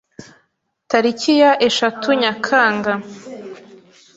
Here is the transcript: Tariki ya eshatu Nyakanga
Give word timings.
Tariki 0.89 1.33
ya 1.41 1.51
eshatu 1.67 2.07
Nyakanga 2.21 2.93